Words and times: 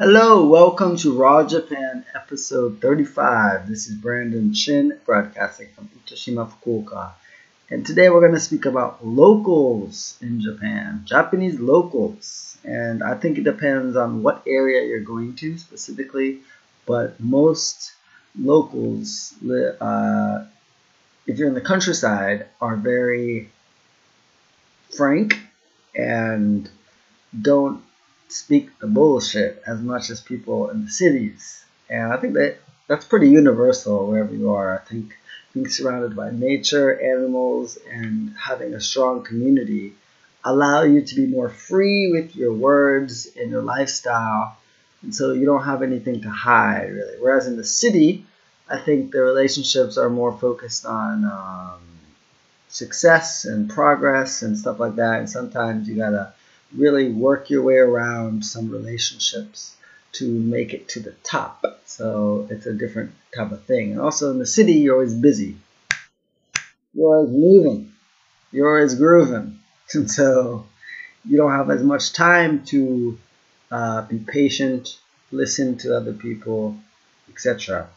Hello, 0.00 0.46
welcome 0.46 0.96
to 0.98 1.12
Raw 1.12 1.44
Japan 1.44 2.04
episode 2.14 2.80
35. 2.80 3.68
This 3.68 3.88
is 3.88 3.96
Brandon 3.96 4.54
Shin 4.54 4.96
broadcasting 5.04 5.70
from 5.74 5.88
Itoshima, 5.88 6.48
Fukuoka. 6.48 7.14
And 7.68 7.84
today 7.84 8.08
we're 8.08 8.20
going 8.20 8.34
to 8.34 8.38
speak 8.38 8.64
about 8.64 9.04
locals 9.04 10.16
in 10.22 10.40
Japan, 10.40 11.02
Japanese 11.04 11.58
locals. 11.58 12.56
And 12.62 13.02
I 13.02 13.16
think 13.16 13.38
it 13.38 13.42
depends 13.42 13.96
on 13.96 14.22
what 14.22 14.44
area 14.46 14.86
you're 14.86 15.00
going 15.00 15.34
to 15.34 15.58
specifically, 15.58 16.42
but 16.86 17.18
most 17.18 17.90
locals, 18.38 19.34
uh, 19.80 20.44
if 21.26 21.38
you're 21.38 21.48
in 21.48 21.54
the 21.54 21.60
countryside, 21.60 22.46
are 22.60 22.76
very 22.76 23.50
frank 24.96 25.40
and 25.96 26.70
don't 27.42 27.82
speak 28.28 28.78
the 28.78 28.86
bullshit 28.86 29.62
as 29.66 29.80
much 29.80 30.10
as 30.10 30.20
people 30.20 30.70
in 30.70 30.84
the 30.84 30.90
cities. 30.90 31.64
And 31.88 32.12
I 32.12 32.16
think 32.18 32.34
that 32.34 32.58
that's 32.86 33.04
pretty 33.04 33.28
universal 33.30 34.06
wherever 34.06 34.34
you 34.34 34.52
are. 34.52 34.78
I 34.78 34.88
think 34.88 35.16
being 35.54 35.68
surrounded 35.68 36.14
by 36.14 36.30
nature, 36.30 37.00
animals, 37.00 37.78
and 37.90 38.34
having 38.38 38.74
a 38.74 38.80
strong 38.80 39.24
community 39.24 39.94
allow 40.44 40.82
you 40.82 41.02
to 41.02 41.14
be 41.14 41.26
more 41.26 41.48
free 41.48 42.10
with 42.10 42.36
your 42.36 42.52
words 42.52 43.28
and 43.36 43.50
your 43.50 43.62
lifestyle. 43.62 44.56
And 45.02 45.14
so 45.14 45.32
you 45.32 45.46
don't 45.46 45.64
have 45.64 45.82
anything 45.82 46.22
to 46.22 46.30
hide, 46.30 46.90
really. 46.92 47.16
Whereas 47.20 47.46
in 47.46 47.56
the 47.56 47.64
city, 47.64 48.24
I 48.68 48.78
think 48.78 49.12
the 49.12 49.20
relationships 49.20 49.96
are 49.96 50.10
more 50.10 50.36
focused 50.36 50.86
on 50.86 51.24
um, 51.24 51.80
success 52.68 53.44
and 53.44 53.70
progress 53.70 54.42
and 54.42 54.58
stuff 54.58 54.78
like 54.78 54.96
that. 54.96 55.20
And 55.20 55.30
sometimes 55.30 55.88
you 55.88 55.96
gotta 55.96 56.32
really 56.76 57.10
work 57.10 57.50
your 57.50 57.62
way 57.62 57.76
around 57.76 58.44
some 58.44 58.70
relationships 58.70 59.76
to 60.12 60.28
make 60.28 60.72
it 60.72 60.88
to 60.88 61.00
the 61.00 61.12
top. 61.22 61.64
So 61.84 62.46
it's 62.50 62.66
a 62.66 62.72
different 62.72 63.12
type 63.34 63.52
of 63.52 63.64
thing. 63.64 63.92
And 63.92 64.00
also 64.00 64.30
in 64.30 64.38
the 64.38 64.46
city, 64.46 64.74
you're 64.74 64.94
always 64.94 65.14
busy. 65.14 65.56
You're 66.94 67.16
always 67.16 67.30
moving. 67.30 67.92
You're 68.52 68.76
always 68.76 68.94
grooving. 68.94 69.58
And 69.94 70.10
so 70.10 70.66
you 71.24 71.38
don't 71.38 71.52
have 71.52 71.70
as 71.70 71.82
much 71.82 72.12
time 72.12 72.62
to 72.66 73.18
uh, 73.70 74.02
be 74.02 74.18
patient, 74.18 74.98
listen 75.32 75.78
to 75.78 75.96
other 75.96 76.12
people, 76.12 76.76
etc. 77.30 77.88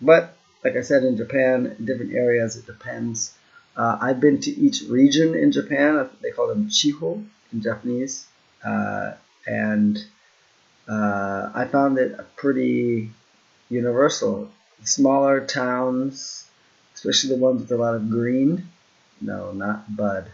But 0.00 0.36
like 0.64 0.74
I 0.74 0.80
said, 0.80 1.04
in 1.04 1.16
Japan, 1.16 1.76
different 1.84 2.14
areas, 2.14 2.56
it 2.56 2.66
depends. 2.66 3.32
Uh, 3.76 3.96
I've 4.00 4.18
been 4.18 4.40
to 4.40 4.50
each 4.50 4.82
region 4.88 5.36
in 5.36 5.52
Japan. 5.52 6.08
They 6.20 6.32
call 6.32 6.48
them 6.48 6.68
chiho 6.68 7.24
in 7.54 7.62
Japanese, 7.62 8.26
uh, 8.64 9.12
and 9.46 10.04
uh, 10.88 11.50
I 11.54 11.66
found 11.66 11.98
it 11.98 12.18
pretty 12.36 13.10
universal. 13.70 14.50
Smaller 14.82 15.46
towns, 15.46 16.46
especially 16.94 17.30
the 17.36 17.42
ones 17.42 17.62
with 17.62 17.72
a 17.72 17.76
lot 17.76 17.94
of 17.94 18.10
green. 18.10 18.68
No, 19.20 19.52
not 19.52 19.96
bud, 19.96 20.30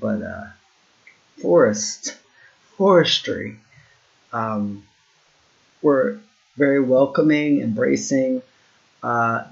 but 0.00 0.22
uh, 0.22 0.46
forest, 1.40 2.16
forestry. 2.76 3.58
Um, 4.32 4.84
were 5.82 6.18
very 6.56 6.80
welcoming, 6.80 7.60
embracing. 7.60 8.42
Uh, 9.02 9.44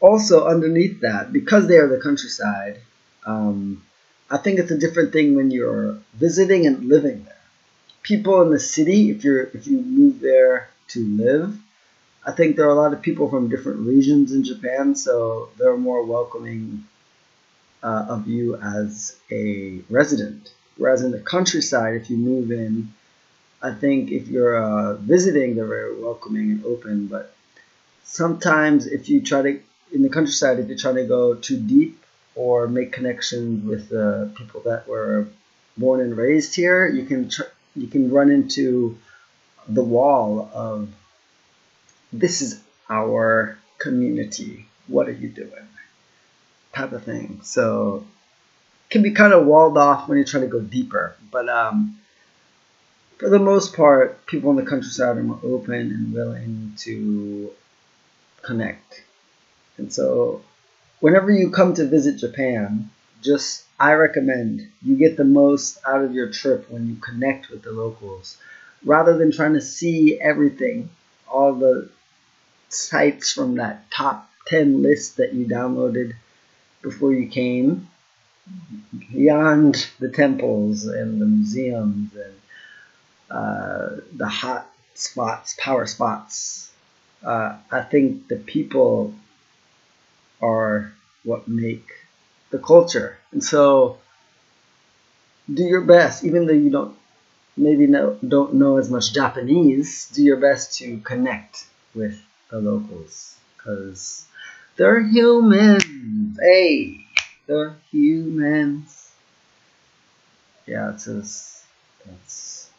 also, 0.00 0.46
underneath 0.46 1.00
that, 1.00 1.32
because 1.32 1.66
they 1.66 1.78
are 1.78 1.88
the 1.88 2.00
countryside, 2.00 2.80
um, 3.26 3.82
I 4.34 4.38
think 4.38 4.58
it's 4.58 4.72
a 4.72 4.76
different 4.76 5.12
thing 5.12 5.36
when 5.36 5.52
you're 5.52 5.96
visiting 6.14 6.66
and 6.66 6.88
living 6.88 7.22
there. 7.22 7.42
People 8.02 8.42
in 8.42 8.50
the 8.50 8.58
city, 8.58 9.10
if 9.10 9.22
you're 9.22 9.44
if 9.58 9.68
you 9.68 9.80
move 9.80 10.18
there 10.18 10.70
to 10.88 11.06
live, 11.06 11.56
I 12.26 12.32
think 12.32 12.56
there 12.56 12.66
are 12.66 12.76
a 12.76 12.82
lot 12.84 12.92
of 12.92 13.00
people 13.00 13.30
from 13.30 13.48
different 13.48 13.86
regions 13.86 14.32
in 14.32 14.42
Japan, 14.42 14.96
so 14.96 15.50
they're 15.56 15.76
more 15.76 16.02
welcoming 16.02 16.84
uh, 17.84 18.06
of 18.08 18.26
you 18.26 18.56
as 18.56 19.16
a 19.30 19.82
resident. 19.88 20.52
Whereas 20.78 21.04
in 21.04 21.12
the 21.12 21.20
countryside, 21.20 21.94
if 21.94 22.10
you 22.10 22.16
move 22.16 22.50
in, 22.50 22.92
I 23.62 23.70
think 23.70 24.10
if 24.10 24.26
you're 24.26 24.56
uh, 24.56 24.94
visiting, 24.94 25.54
they're 25.54 25.74
very 25.78 26.02
welcoming 26.02 26.50
and 26.50 26.64
open. 26.64 27.06
But 27.06 27.32
sometimes 28.02 28.88
if 28.88 29.08
you 29.08 29.20
try 29.20 29.42
to 29.42 29.60
in 29.92 30.02
the 30.02 30.10
countryside, 30.10 30.58
if 30.58 30.66
you're 30.66 30.84
trying 30.86 30.96
to 30.96 31.04
go 31.06 31.34
too 31.36 31.56
deep 31.56 32.03
or 32.34 32.66
make 32.66 32.92
connections 32.92 33.64
with 33.64 33.92
uh, 33.92 34.26
people 34.36 34.60
that 34.62 34.88
were 34.88 35.28
born 35.76 36.00
and 36.00 36.16
raised 36.16 36.54
here, 36.54 36.86
you 36.86 37.04
can 37.04 37.30
you 37.76 37.86
can 37.86 38.10
run 38.10 38.30
into 38.30 38.98
the 39.68 39.82
wall 39.82 40.50
of 40.52 40.88
this 42.12 42.42
is 42.42 42.60
our 42.88 43.58
community. 43.78 44.66
What 44.86 45.08
are 45.08 45.12
you 45.12 45.28
doing? 45.28 45.68
Type 46.72 46.92
of 46.92 47.04
thing. 47.04 47.40
So 47.42 48.06
it 48.88 48.92
can 48.92 49.02
be 49.02 49.12
kind 49.12 49.32
of 49.32 49.46
walled 49.46 49.78
off 49.78 50.08
when 50.08 50.18
you're 50.18 50.26
trying 50.26 50.44
to 50.44 50.48
go 50.48 50.60
deeper. 50.60 51.16
But 51.30 51.48
um, 51.48 51.98
for 53.18 53.28
the 53.28 53.38
most 53.38 53.74
part, 53.74 54.26
people 54.26 54.50
in 54.50 54.56
the 54.56 54.68
countryside 54.68 55.16
are 55.16 55.22
more 55.22 55.40
open 55.42 55.74
and 55.74 56.12
willing 56.12 56.74
to 56.78 57.50
connect. 58.42 59.02
And 59.78 59.92
so 59.92 60.42
whenever 61.04 61.30
you 61.30 61.50
come 61.50 61.74
to 61.74 61.86
visit 61.86 62.16
Japan, 62.16 62.88
just 63.20 63.66
I 63.78 63.92
recommend 63.92 64.70
you 64.80 64.96
get 64.96 65.18
the 65.18 65.24
most 65.24 65.78
out 65.86 66.02
of 66.02 66.14
your 66.14 66.30
trip 66.30 66.70
when 66.70 66.88
you 66.88 66.96
connect 66.96 67.50
with 67.50 67.62
the 67.62 67.72
locals 67.72 68.38
rather 68.86 69.18
than 69.18 69.30
trying 69.30 69.52
to 69.52 69.60
see 69.60 70.18
everything, 70.18 70.88
all 71.28 71.52
the 71.52 71.90
sites 72.70 73.34
from 73.34 73.56
that 73.56 73.90
top 73.90 74.30
10 74.46 74.82
list 74.82 75.18
that 75.18 75.34
you 75.34 75.44
downloaded 75.44 76.14
before 76.80 77.12
you 77.12 77.28
came, 77.28 77.86
beyond 79.12 79.86
the 79.98 80.08
temples 80.08 80.86
and 80.86 81.20
the 81.20 81.26
museums 81.26 82.12
and 82.14 82.34
uh, 83.30 83.90
the 84.14 84.26
hot 84.26 84.70
spots, 84.94 85.54
power 85.58 85.84
spots. 85.84 86.72
Uh, 87.22 87.58
I 87.70 87.82
think 87.82 88.28
the 88.28 88.36
people 88.36 89.12
are 90.44 90.92
what 91.22 91.48
make 91.48 91.88
the 92.50 92.58
culture. 92.58 93.18
And 93.32 93.42
so 93.42 93.98
do 95.52 95.62
your 95.62 95.82
best, 95.82 96.24
even 96.24 96.46
though 96.46 96.52
you 96.52 96.70
don't 96.70 96.96
maybe 97.56 97.86
know, 97.86 98.18
don't 98.26 98.54
know 98.54 98.76
as 98.76 98.90
much 98.90 99.12
Japanese, 99.14 100.08
do 100.14 100.22
your 100.22 100.36
best 100.36 100.78
to 100.78 100.98
connect 100.98 101.66
with 101.94 102.20
the 102.50 102.58
locals 102.58 103.36
because 103.56 104.26
they're 104.76 105.00
humans. 105.00 106.38
Hey, 106.38 107.06
they're 107.46 107.76
humans. 107.90 109.10
Yeah, 110.66 110.92
it's 110.92 111.04
just, 111.04 111.62
that's 112.04 112.70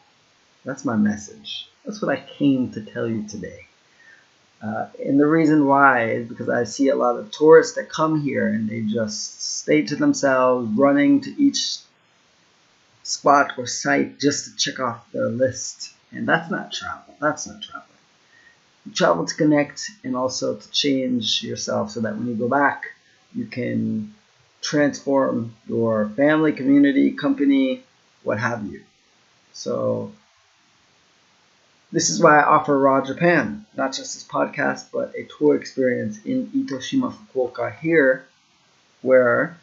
that's 0.64 0.84
my 0.84 0.96
message. 0.96 1.68
That's 1.84 2.02
what 2.02 2.10
I 2.10 2.20
came 2.38 2.72
to 2.72 2.82
tell 2.82 3.06
you 3.06 3.28
today. 3.28 3.66
Uh, 4.62 4.86
and 5.04 5.20
the 5.20 5.26
reason 5.26 5.66
why 5.66 6.10
is 6.10 6.28
because 6.28 6.48
I 6.48 6.64
see 6.64 6.88
a 6.88 6.96
lot 6.96 7.18
of 7.18 7.30
tourists 7.30 7.74
that 7.74 7.88
come 7.88 8.20
here 8.22 8.48
and 8.48 8.68
they 8.68 8.80
just 8.80 9.42
stay 9.42 9.82
to 9.82 9.96
themselves, 9.96 10.68
running 10.76 11.20
to 11.22 11.42
each 11.42 11.78
spot 13.02 13.52
or 13.58 13.66
site 13.66 14.18
just 14.18 14.44
to 14.46 14.56
check 14.56 14.80
off 14.80 15.10
their 15.12 15.28
list. 15.28 15.92
And 16.10 16.26
that's 16.26 16.50
not 16.50 16.72
travel. 16.72 17.14
That's 17.20 17.46
not 17.46 17.62
travel. 17.62 17.86
You 18.86 18.92
travel 18.92 19.26
to 19.26 19.34
connect 19.34 19.90
and 20.04 20.16
also 20.16 20.56
to 20.56 20.70
change 20.70 21.42
yourself 21.42 21.90
so 21.90 22.00
that 22.00 22.16
when 22.16 22.26
you 22.26 22.34
go 22.34 22.48
back, 22.48 22.86
you 23.34 23.46
can 23.46 24.14
transform 24.62 25.54
your 25.68 26.08
family, 26.10 26.52
community, 26.52 27.12
company, 27.12 27.82
what 28.22 28.38
have 28.38 28.66
you. 28.66 28.82
So 29.52 30.12
this 31.92 32.10
is 32.10 32.20
why 32.20 32.40
I 32.40 32.44
offer 32.44 32.78
Raw 32.78 33.04
Japan, 33.04 33.64
not 33.76 33.92
just 33.92 34.14
this 34.14 34.26
podcast, 34.26 34.86
but 34.92 35.14
a 35.14 35.28
tour 35.38 35.54
experience 35.56 36.24
in 36.24 36.48
Itoshima, 36.48 37.14
Fukuoka 37.14 37.78
here, 37.78 38.26
where, 39.02 39.58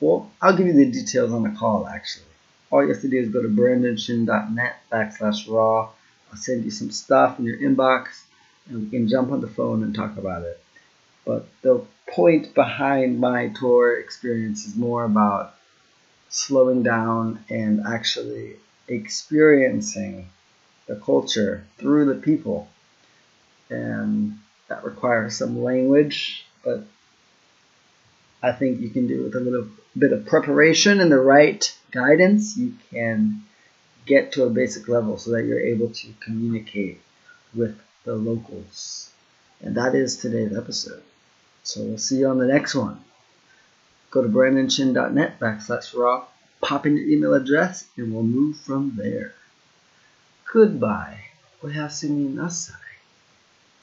well, 0.00 0.30
I'll 0.40 0.56
give 0.56 0.66
you 0.66 0.72
the 0.72 0.90
details 0.90 1.32
on 1.32 1.44
the 1.44 1.50
call 1.58 1.86
actually. 1.86 2.26
All 2.70 2.82
you 2.82 2.92
have 2.92 3.02
to 3.02 3.08
do 3.08 3.18
is 3.18 3.28
go 3.28 3.42
to 3.42 3.48
brandonshin.net 3.48 4.76
backslash 4.90 5.48
raw. 5.48 5.90
I'll 6.30 6.38
send 6.38 6.64
you 6.64 6.70
some 6.70 6.90
stuff 6.90 7.38
in 7.38 7.44
your 7.44 7.58
inbox 7.58 8.06
and 8.68 8.84
we 8.84 8.90
can 8.90 9.08
jump 9.08 9.30
on 9.30 9.40
the 9.40 9.48
phone 9.48 9.82
and 9.82 9.94
talk 9.94 10.16
about 10.16 10.42
it. 10.42 10.60
But 11.24 11.46
the 11.62 11.84
point 12.08 12.54
behind 12.54 13.20
my 13.20 13.48
tour 13.48 13.96
experience 13.98 14.66
is 14.66 14.74
more 14.74 15.04
about 15.04 15.54
slowing 16.30 16.82
down 16.82 17.44
and 17.48 17.82
actually 17.86 18.56
experiencing 18.88 20.28
the 20.86 20.96
culture 20.96 21.64
through 21.78 22.06
the 22.06 22.20
people. 22.20 22.68
And 23.70 24.38
that 24.68 24.84
requires 24.84 25.36
some 25.36 25.62
language, 25.62 26.46
but 26.64 26.84
I 28.42 28.52
think 28.52 28.80
you 28.80 28.90
can 28.90 29.06
do 29.06 29.22
with 29.22 29.34
a 29.34 29.40
little 29.40 29.68
bit 29.96 30.12
of 30.12 30.26
preparation 30.26 31.00
and 31.00 31.12
the 31.12 31.20
right 31.20 31.72
guidance, 31.90 32.56
you 32.56 32.74
can 32.90 33.44
get 34.06 34.32
to 34.32 34.44
a 34.44 34.50
basic 34.50 34.88
level 34.88 35.16
so 35.16 35.30
that 35.32 35.44
you're 35.44 35.60
able 35.60 35.90
to 35.90 36.08
communicate 36.20 37.00
with 37.54 37.78
the 38.04 38.14
locals. 38.14 39.10
And 39.60 39.76
that 39.76 39.94
is 39.94 40.16
today's 40.16 40.56
episode. 40.56 41.02
So 41.62 41.82
we'll 41.82 41.98
see 41.98 42.18
you 42.18 42.28
on 42.28 42.38
the 42.38 42.46
next 42.46 42.74
one. 42.74 43.04
Go 44.10 44.22
to 44.22 44.28
brandonshin.net 44.28 45.38
backslash 45.38 45.96
raw, 45.96 46.24
pop 46.60 46.86
in 46.86 46.96
your 46.96 47.06
email 47.06 47.34
address, 47.34 47.86
and 47.96 48.12
we'll 48.12 48.24
move 48.24 48.56
from 48.56 48.94
there. 48.96 49.34
Goodbye. 50.52 51.16
Oyasumi 51.64 52.24
nasai. 52.36 52.91